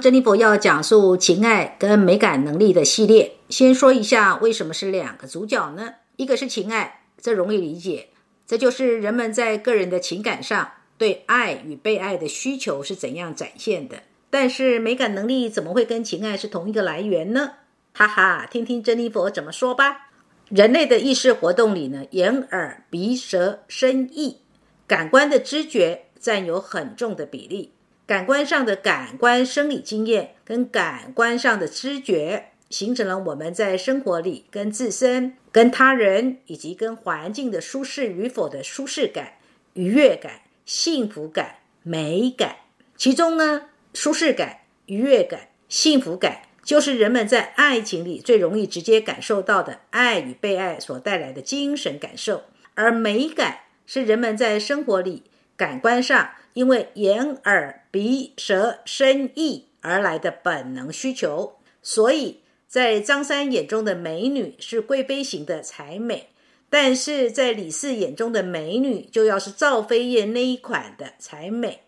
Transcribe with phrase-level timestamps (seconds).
[0.00, 5.94] 珍妮佛要讲述情爱跟美感能力的系列，先说一下为什么是两个主角呢？
[6.16, 8.08] 一个是情爱，这容易理解，
[8.46, 14.02] 这就是人们在个人的情感上对爱与被爱的需求是怎样展现的。
[14.30, 17.52] 但是美感能力怎么会跟情爱是同一个来源呢？
[17.92, 20.10] 哈哈，听听珍妮佛怎么说吧。
[20.48, 24.38] 人类的意识活动里呢，眼、耳、鼻、舌、身、意，
[24.86, 27.72] 感官的知觉占有很重的比例。
[28.10, 39.34] 感官上的感官生理经验跟感官上的知觉，形成了我们在生活里跟自身、跟他人以及跟环境的舒适与否的舒适感、
[39.74, 42.56] 愉悦感、幸福感、美感。
[42.96, 52.42] 其中呢，舒适感、愉悦感、幸福感，就是人们在爱情里最容易直接感受到的爱与被爱所带来的精神感受，
[52.74, 55.22] 而美感是人们在生活里
[55.56, 56.30] 感官上。
[56.52, 66.28] 因为眼、耳、鼻、舌、身、意而来的本能需求，所以在张三眼中的美女是贵妃型的才美，
[66.68, 71.82] 但是在李四眼中的美女就要是赵飞燕那一款的才美。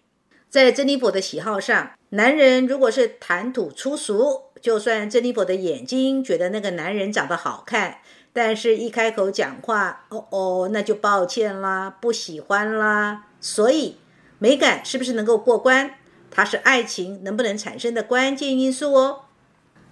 [0.48, 7.98] 在珍妮佛的喜好上，男人如果是谈吐粗俗，就算珍妮佛的眼睛觉得那个男人长得好看，
[8.32, 13.96] 但是一开口讲话，哦哦，那就抱歉啦，不喜欢啦，所以。
[14.42, 15.94] 美感是不是能够过关？
[16.28, 19.26] 它是爱情能不能产生的关键因素哦。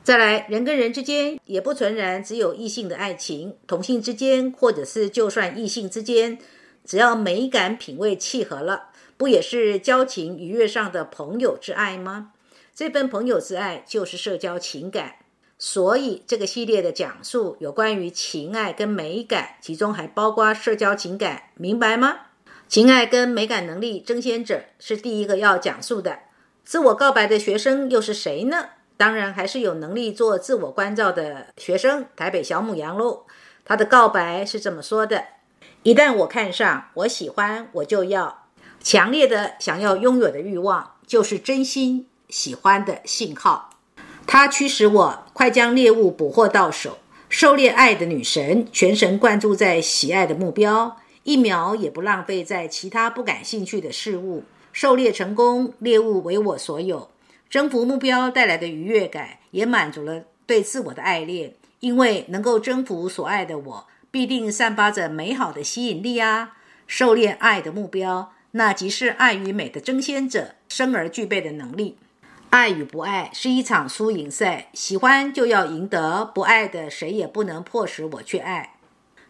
[0.03, 6.37] 再来，人跟人之间也不纯然只有异性的爱情，同性之间，或者是就算异性之间，
[6.85, 12.33] 只要美感品味契合了，不也是交情愉悦上的朋友之爱吗？
[12.75, 15.15] 这份朋友之爱就是社交情感。
[15.59, 22.17] 所以这个系列的讲述有关于情爱跟美感，其中还包括社交情感，明白吗？
[22.71, 26.21] 情爱跟美感能力争先者是第一个要讲述的。
[26.65, 28.67] 自我告白的学生又是谁呢？
[28.97, 33.25] 当然还是有能力做自我关照的学生——台北小母羊喽。
[33.65, 35.25] 他的告白是这么说的
[35.83, 38.47] ：“一旦我看上，我喜欢，我就要
[38.81, 43.71] 强烈的想要拥有的欲望，就是真心喜欢的信号。
[44.29, 46.99] 它驱使我快将猎物捕获到手，
[47.29, 54.45] 狩猎爱的女神，全神贯注在喜爱的目标。”一秒也不浪费在其他不感兴趣的事物。
[54.73, 57.11] 狩猎成功，猎物为我所有。
[57.49, 61.55] 征服目标带来的愉悦感，也满足了对自我的爱恋。
[61.81, 66.57] 因为能够征服所爱的我，必定散发着美好的吸引力啊！
[66.87, 71.97] 狩猎爱的目标，那即是爱与美的争先者生而具备的能力。
[72.51, 78.75] 爱与不爱是一场输赢赛，喜欢就要赢得，不爱的谁也不能迫使我去爱。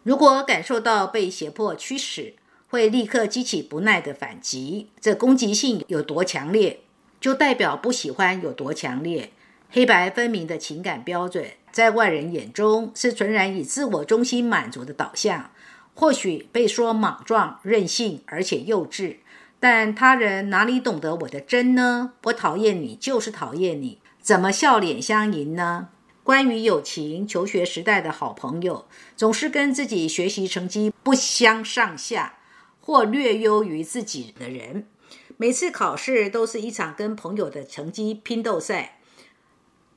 [0.03, 2.33] 如果感受到被胁迫驱使，
[2.69, 4.89] 会立刻激起不耐的反击。
[4.99, 6.79] 这攻击性有多强烈，
[7.19, 9.31] 就代表不喜欢有多强烈。
[9.69, 15.51] 黑白分明的情感标准，在外人眼中是纯然以自我中心满足的导向。
[15.93, 19.17] 或许被说莽撞、任性，而且幼稚，
[19.59, 22.13] 但他人哪里懂得我的真呢？
[22.23, 25.89] 我讨厌你，就是讨厌你，怎么笑脸相迎呢？
[26.31, 28.85] 关于友情，求学时代的好朋友
[29.17, 32.37] 总是跟自己学习成绩不相上下，
[32.79, 34.87] 或略优于自己的人。
[35.35, 38.99] 每次考试都是一场跟朋友的成绩拼斗赛。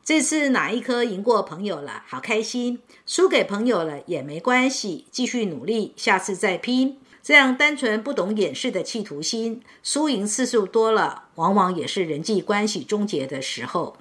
[0.02, 6.98] 这次哪一科赢过朋友了，好开心；输给朋友了也没关系，继续努力，下次再拼。
[7.22, 13.96] 这样单纯不懂掩饰的企图心，输赢次数多了，往往也是人际关系终结的时候。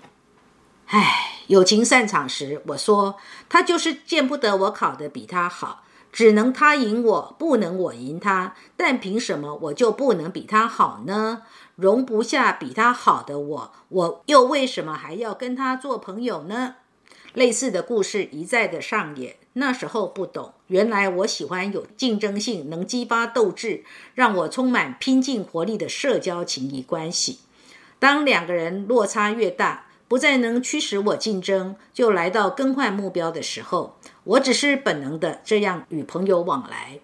[0.94, 3.16] 唉，友情散场时，我说
[3.50, 8.54] 他就是见不得我考得比他好，只能他赢我，不能我赢他。
[8.78, 11.42] 但凭什么我就不能比他好呢？
[11.76, 16.76] 容不下比他好的我，我又为什么还要跟他做朋友呢？
[17.34, 19.38] 类似的故事一再的上演。
[19.54, 27.40] 那时候不懂，原来我喜欢有竞争性、能激发斗志、让我充满拼劲活力的社交情谊关系。
[27.98, 37.00] 当两个人落差越大，不再能驱使我竞争，就来到更换目标的时候，我只是本能的这样与朋友往来。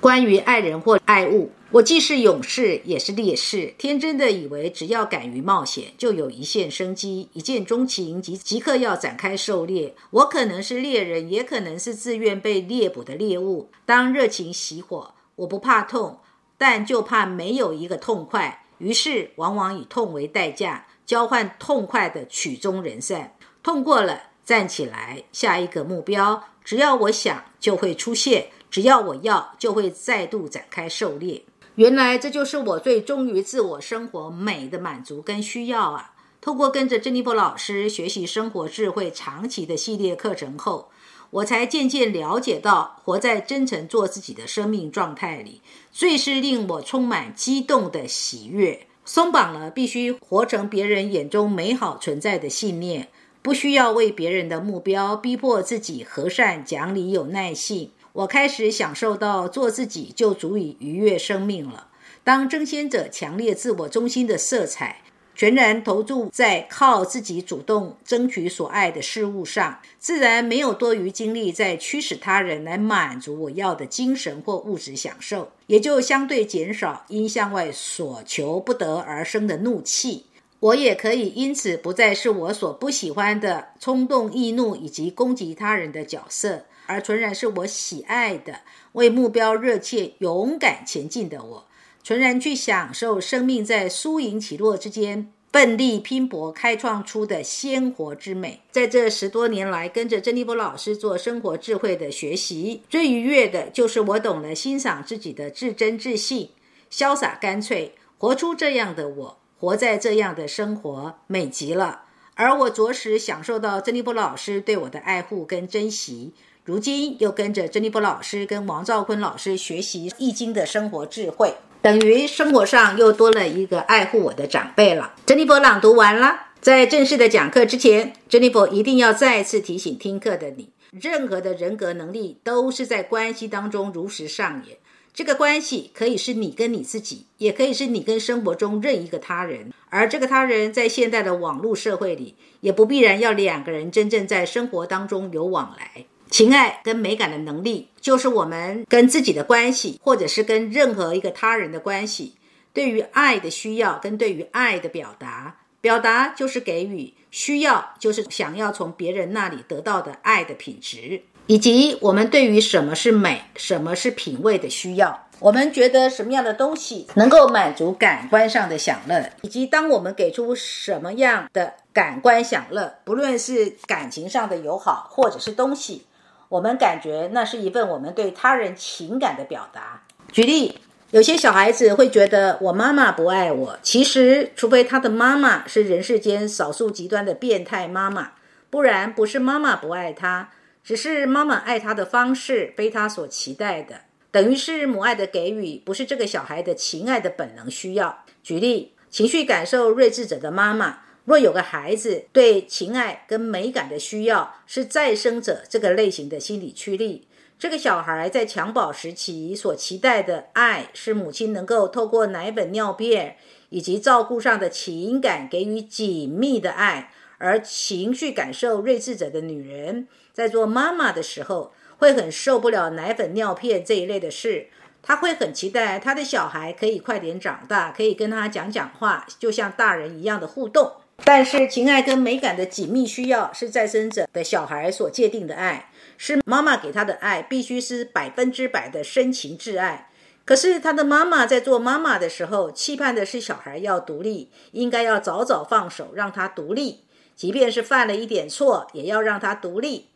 [0.00, 9.94] 关于爱人或爱物，我既是勇士也是烈士，天真的以为只要敢于冒险，就有一线生机，一见钟情即即刻要展开狩猎。
[10.10, 13.70] 我可能是猎人，也可能是自愿被猎捕的猎物。
[13.86, 16.18] 当热情熄火，我不怕痛，
[16.58, 20.86] 但就怕没有一个痛快，于是往往以痛为代价。
[21.12, 26.42] 交换痛快的曲终人散，痛过了，站起来，下一个目标。
[26.64, 31.44] 只要我想，就会出现；只要我要，就会再度展开狩猎。
[31.74, 36.14] 原来这就是我最忠于自我生活美的满足跟需要啊！
[36.40, 40.90] 透过跟着珍妮佛老师学习生活智慧长期的系列课程后，
[41.28, 45.60] 我才渐渐了解到，活在真诚做自己的生命状态里，
[45.92, 48.86] 最是令我充满激动的喜悦。
[49.04, 53.08] 松绑了必须活成别人眼中美好存在的信念，
[53.42, 57.90] 不需要为别人的目标逼迫自己和善、讲理、有耐性。
[58.12, 61.88] 我开始享受到做自己就足以愉悦生命了。
[62.22, 65.02] 当争先者强烈自我中心的色彩。
[65.34, 80.26] 全然投注在靠自己主动争取所爱的事物上，自然没有多余精力在驱使他人来满足我要的精神或物质享受，也就相对减少因向外所求不得而生的怒气。
[80.60, 88.60] 我也可以因此不再是我所不喜欢的冲动易怒以及攻击他人的角色，而纯然是我喜爱的
[88.92, 91.66] 为目标热切勇敢前进的我。
[92.04, 98.60] 纯然去享受生命在输赢起落之间奋力拼搏开创出的鲜活之美。
[98.70, 106.50] 在这十多年来，跟着珍妮波老师做生活智慧的学习，最愉悦的就是我懂了欣赏自己的至真自信、
[106.90, 112.04] 潇洒干脆，活出这样的我，活在这样的生活，美极了。
[112.34, 116.32] 而我着实享受到珍妮波老师对我的爱护跟珍惜。
[116.64, 121.54] 如今又跟着珍妮波老师跟王兆坤老师学习《易经》的生活智慧。
[121.82, 125.14] 等于生活上又多了一个爱护我的长辈了。
[125.26, 134.76] 珍妮佛朗读完了，在正式的讲课之前，珍妮佛一定要再次提醒听课的你：任何的人格能力都是在关系当中如实上演。
[135.12, 139.72] 这个关系可以是你跟你自己，也可以是你跟生活中任一个他人。
[139.90, 146.06] 而这个他人在现代的网络社会里，也不必然要两个人真正在生活当中有往来。
[146.32, 152.36] 情爱跟美感的能力，就是我们跟自己的关系，或者是跟任何一个他人的关系，
[152.72, 155.58] 对于爱的需要跟对于爱的表达。
[155.82, 165.26] 表达就是给予，需要就是想要从别人那里得到的爱的品质，以及我们对于什么是美、什么是品味的需要。
[165.40, 176.06] 我们觉得什么样的东西能够满足感官上的享乐，以及当我们给出什么样的感官享乐，不论是感情上的友好，或者是东西。
[176.52, 180.02] 我们感觉那是一份我们对他人情感的表达。
[180.30, 180.78] 举例，
[181.10, 188.32] 有些小孩子会觉得我妈妈不爱我，其实除非他的妈妈是人世间少数极端的变态妈妈，
[188.68, 190.50] 不然不是妈妈不爱他，
[190.84, 198.24] 只是妈妈爱他的方式非他所期待的，等于是母爱的给予不是这个小孩的情爱的本能需要。
[198.42, 200.98] 举例，情绪感受睿智者的妈妈。
[201.24, 213.36] 若有个孩子对情爱跟美感的需要是再生者这个类型的心理驱力，这个小孩在襁褓时期所期待的爱是母亲能够透过奶粉、尿片
[213.68, 224.66] 以及照顾上的情感给予紧密的爱，而情绪感受睿智者的女人在做妈妈的时候会很受不了奶粉、尿片这一类的事，
[225.00, 230.94] 她会很期待她的小孩可以快点长大，可以跟她讲讲话，就像大人一样的互动。
[231.24, 240.10] 但是，情爱跟美感的紧密需要是再生者的小孩所界定的爱，是妈妈给他的爱，必须是百分之百的深情挚爱。
[240.44, 247.04] 可是，他的妈妈在做妈妈的时候，期盼的是小孩要独立，应该要早早放手，让他独立，
[247.36, 250.08] 即便是犯了一点错，也要让他独立。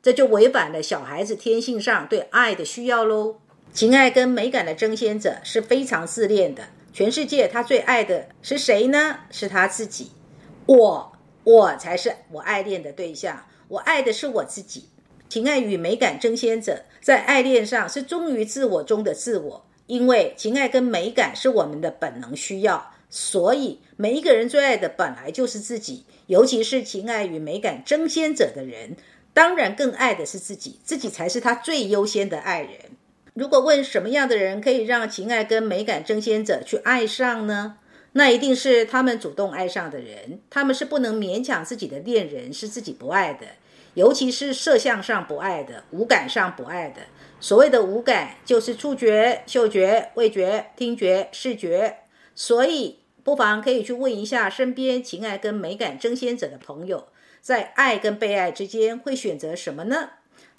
[0.00, 3.36] 这就违反了小孩子天性上对爱的需要喽。
[3.72, 9.18] 情爱跟美感的争先者是非常自恋的，全世界他最爱的是谁呢？
[9.30, 10.12] 是他自己。
[10.66, 11.12] 我，
[11.44, 13.44] 我才是我爱恋的对象。
[13.68, 14.88] 我爱的是我自己。
[15.28, 26.04] 情爱与美感争先者，在爱恋上是忠于自我中的自我，因为情爱跟美感是我们的本能需要，所以每一个人最爱的本来就是自己。
[26.26, 28.96] 尤其是情爱与美感争先者的人，
[29.34, 32.72] 当然更爱的是自己，自己才是他最优先的爱人。
[33.34, 37.76] 如果问什么样的人可以让情爱跟美感争先者去爱上呢？
[38.16, 43.46] 那一定是他们主动爱上的人，他们是不能勉强自己的恋人是自己不爱的，
[43.94, 47.02] 尤其是色相上不爱的，五感上不爱的。
[47.40, 51.98] 所谓的五感，就是触觉、嗅觉、味觉、听觉、视觉。
[52.36, 57.08] 所以，不妨可以去问一下身边情爱跟美感争先者的朋友，
[57.40, 60.10] 在爱跟被爱之间会选择什么呢？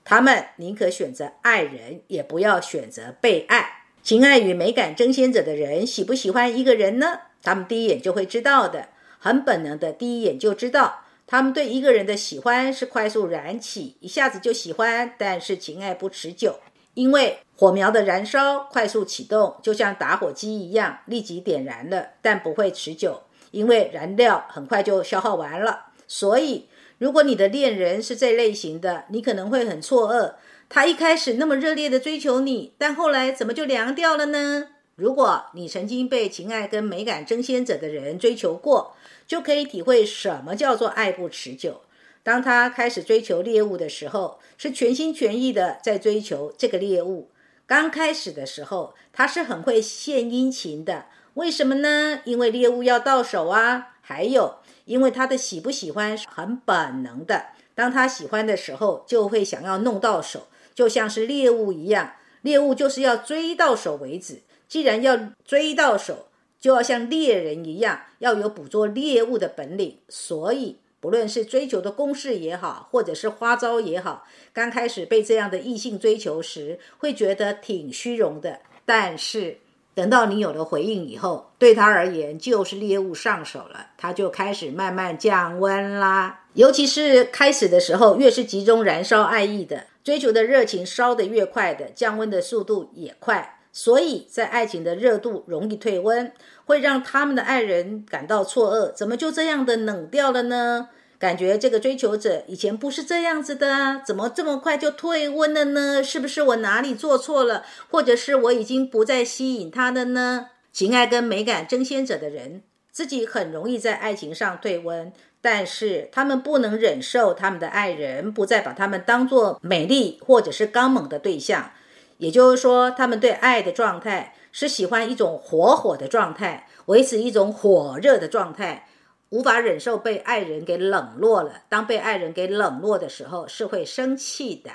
[0.04, 3.86] 他们宁可选择爱人，也不要选择被爱。
[4.04, 7.22] 情爱与美感争先者的人喜不喜欢一个人呢？
[7.46, 16.60] 他们第一眼就会知道的，很本能的，第一眼就知道，他们对一个人的喜欢是快速燃起，一下子就喜欢，但是情爱不持久，
[16.96, 23.22] 因为火苗的燃烧快速启动，就像打火机一样，立即点燃了，但不会持久，
[23.52, 25.86] 因为燃料很快就消耗完了。
[26.08, 30.34] 所以，如果你的恋人是这类型的，你可能会很错愕：
[30.68, 34.68] 他一开始那么热烈的追求你，但后来怎么就凉掉了呢？
[34.96, 38.96] 如果你曾经被情爱跟美感争先者的人追求过，
[39.28, 41.82] 就可以体会什么叫做爱不持久。
[42.24, 47.30] 当他开始追求猎物的时候，是全心全意的在追求这个猎物。
[47.68, 51.08] 刚开始的时候，他是很会献殷勤的。
[51.34, 52.22] 为什么呢？
[52.24, 53.96] 因为猎物要到手啊。
[54.00, 57.48] 还有，因为他的喜不喜欢是很本能的。
[57.74, 62.14] 当他喜欢的时候，就会想要弄到手，就像是猎物一样。
[62.44, 64.42] 猎物就是要追到手为止。
[64.68, 66.28] 既然要追到手，
[66.60, 69.98] 就要像猎人一样，要有捕捉猎物的本领。
[70.10, 70.78] 所以。
[71.02, 78.62] 不论是追求的公式也好，或者是花招也好，刚开始被这样的异性追求时，会觉得挺虚荣的。
[78.86, 79.60] 但是
[79.94, 86.46] 等到你有了回应以后，对他而言就是猎物上手了，他就开始慢慢降温啦。
[86.54, 93.55] 尤其是开始的时候，越是集中燃烧爱意的追求的热情烧得越快的，降温的速度也快。
[93.78, 96.32] 所以在爱情的热度容易退温，
[96.64, 100.88] 会让他们的爱人感到错愕，怎么就这样的冷掉了呢？
[101.20, 106.02] 感觉这个追求者以前不是这样子的啊，怎么这么快就退温了呢？
[106.02, 110.52] 是不是我哪里做错了，或者是我已经不再吸引他的呢？
[110.72, 112.62] 情爱跟美感争先者的人，
[112.94, 121.72] 自己很容易在爱情上退温，但是他们不能忍受他们的爱人不再把他们当做美丽或者是刚猛的对象。
[122.18, 128.88] 也就是说，他们对爱的状态是喜欢一种火火的状态，维持一种火热的状态，
[129.30, 131.64] 无法忍受被爱人给冷落了。
[131.68, 134.72] 当被爱人给冷落的时候，是会生气的。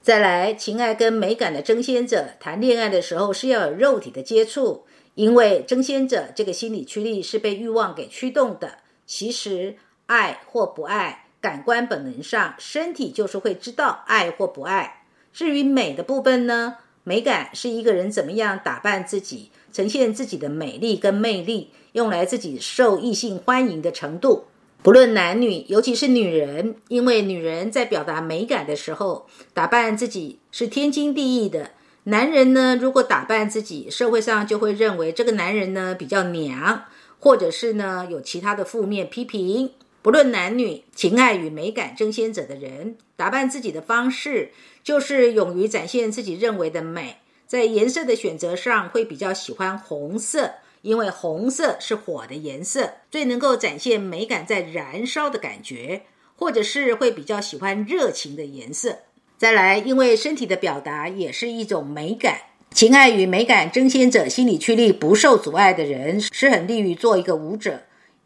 [0.00, 8.78] 再来，情爱跟美感的争先者谈恋爱的时候是要有肉体的接触，因为争先者这个心理驱力是被欲望给驱动的。
[9.06, 15.03] 其实，爱或不爱，感官本能上，身体就是会知道爱或不爱。
[15.34, 16.76] 至于美的部分呢？
[17.02, 24.44] 美感是一个人怎么样打扮自己，呈现自己的美丽跟魅力，用来自己受异性欢迎的程度。
[24.80, 31.72] 不论男女，尤其是女人，因为女人在表达美感的时候，打扮自己是天经地义的。
[32.04, 36.84] 男人呢，如果打扮自己，社会上就会认为这个男人呢比较娘，
[37.18, 39.72] 或者是呢有其他的负面批评。
[40.04, 44.50] 不论男女，情爱与美感争先者的人，打扮自己的方式
[44.82, 47.16] 就是勇于展现自己认为的美。
[47.46, 56.02] 在颜色的选择上，会比较喜欢红色，因为红色是火的颜色，最能够展现美感在燃烧的感觉。
[56.36, 58.98] 或者是会比较喜欢热情的颜色。
[59.38, 62.40] 再来，因为身体的表达也是一种美感，
[62.72, 67.84] 情爱与美感争先者心理驱力不受阻碍的人，是很利于做一个舞者。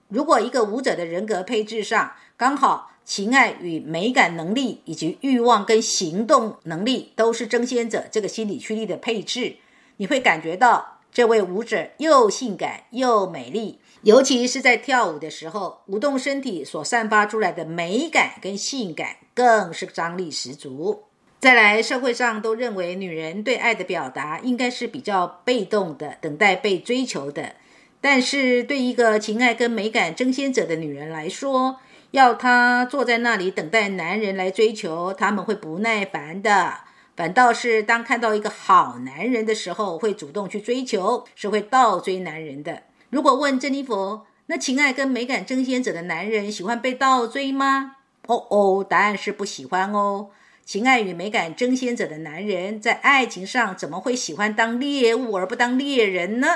[0.09, 9.57] 如果一个舞者的人格配置上刚好情爱与美感能力以及欲望跟行动能力都是争先者这个心理驱力的配置，
[9.97, 21.05] 你会感觉到这位舞者又性感又美丽，尤其是在跳舞的时候，舞动身体所散发出来的美感跟性感更是张力十足。
[21.41, 27.55] 再来，社会上都认为女人对爱的表达应该是比较被动的，等待被追求的。
[28.01, 31.79] 但是对一个情爱跟美感争先者的女人来说，
[32.13, 36.75] 要她坐在那里等待男人来追求，他们会不耐烦的。
[37.17, 42.85] 反倒是当看到一个好男人的时候，会主动去追求，是会倒追男人的。
[43.11, 47.97] 如果问珍妮佛，那情爱跟美感争先者的男人喜欢被倒追吗？
[48.27, 50.29] 哦哦，答案是不喜欢哦。
[50.65, 56.49] 情爱与美感争先者的男人在爱情上怎么会喜欢当猎物而不当猎人呢？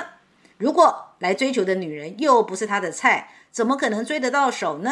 [0.57, 4.91] 如果来追求的女人又不是他的菜，怎么可能追得到手呢？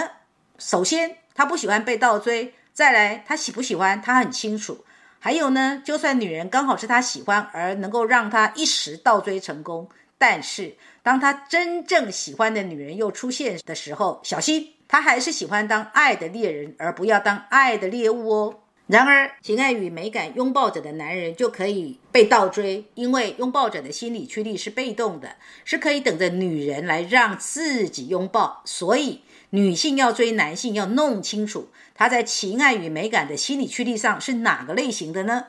[0.58, 4.86] 首先，他不喜欢被倒追；再来，他喜不喜欢他很清楚。
[5.20, 10.74] 还有呢，就算女人刚好是他喜欢，而能够让他一时倒追成功，但是
[11.04, 18.61] 当他真正喜欢的女人又出现的时候，小心，他还是喜欢当爱的猎人，而不要当爱的猎物哦。
[18.92, 28.62] 然而，情爱与美感拥抱者的男人就可以被倒追，因为拥抱者的心理驱力是被动的，是可以等着女人来让自己拥抱。
[28.66, 29.22] 所以，
[29.52, 35.46] 女性要追男性，要弄清楚他在情爱与美感的心理驱力上是哪个类型的呢？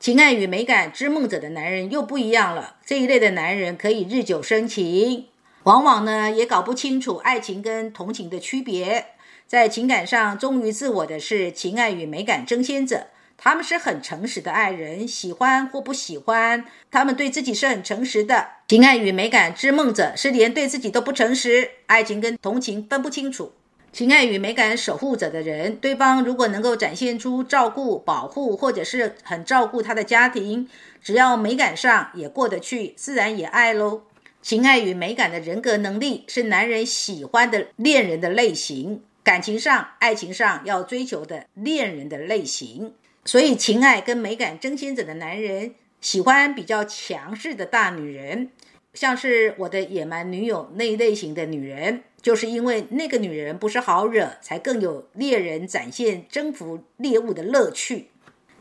[0.00, 2.78] 情爱与美感之梦者的男人又不一样了。
[2.84, 5.26] 这一类的男人可以日久生情，
[5.64, 9.06] 往往呢也搞不清楚爱情跟同情的区别。
[9.46, 18.46] 在情感上忠于自我的是情爱与美感争先者，他们是很诚实的爱人，喜欢或不喜欢，他们对自己是很诚实的。
[18.68, 23.52] 情爱与美感之梦者是连对自己都不诚实，爱情跟同情分不清楚。
[23.92, 30.68] 情爱与美感守护者的人，对方如果能够展现出照顾、保护，或者是很照顾他的家庭，
[31.02, 34.02] 只要美感上也过得去，自然也爱喽。
[34.42, 42.94] 情爱与美感的人格能力是男人喜欢的恋人的类型，感情上、爱情上要追求的恋人的类型。
[43.24, 48.50] 所以，情爱跟美感争先者的男人喜欢比较强势的大女人，
[48.94, 52.02] 像是我的野蛮女友那一类型的女人。
[52.22, 58.08] 就是因为那个女人不是好惹，才更有猎人展现征服猎物的乐趣。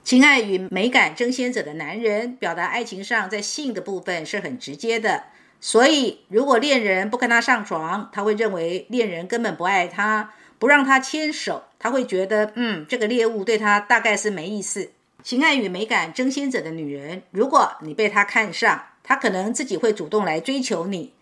[0.04, 5.24] 情爱与美感争先者的男人，表达爱情上在性的部分是很直接的。
[5.62, 14.92] 所以，如果恋人不跟他上床，他会认为恋人根本不爱他，不让他牵手，他会觉得，嗯，这个猎物对他大概是没意思。
[15.22, 21.14] 情爱与美感争先者的女人，如果你被他看上，他可能自己会主动来追求你。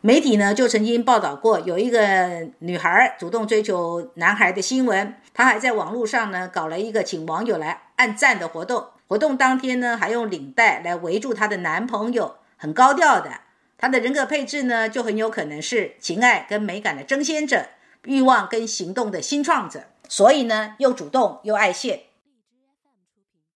[0.00, 5.14] 媒体呢就曾经报道过，有一个女孩主动追求男孩的新闻。
[5.34, 8.86] 她还在网络上呢搞了一个请网友来按赞的活动。
[9.06, 13.30] 活动当天呢，还用领带来围住她的男朋友，很高调的。
[13.82, 17.66] 他的人格配置呢，就很有可能是情爱跟美感的争先者，
[18.04, 19.86] 欲望跟行动的新创者。
[20.08, 22.02] 所以呢，又主动又爱现。